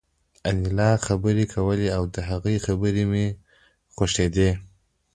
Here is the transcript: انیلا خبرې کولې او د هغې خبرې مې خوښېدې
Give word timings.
انیلا 0.49 0.91
خبرې 1.05 1.45
کولې 1.53 1.87
او 1.97 2.03
د 2.15 2.17
هغې 2.29 2.55
خبرې 2.65 3.03
مې 3.11 3.25
خوښېدې 3.95 4.49